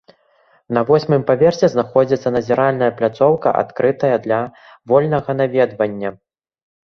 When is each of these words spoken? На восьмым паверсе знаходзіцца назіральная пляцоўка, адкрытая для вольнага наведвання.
На 0.77 0.81
восьмым 0.89 1.25
паверсе 1.29 1.67
знаходзіцца 1.73 2.31
назіральная 2.37 2.89
пляцоўка, 3.01 3.53
адкрытая 3.61 4.15
для 4.25 4.39
вольнага 4.95 5.31
наведвання. 5.41 6.09